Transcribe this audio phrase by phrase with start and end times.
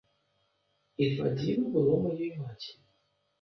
[1.05, 2.73] І два дзівы было маёй маці.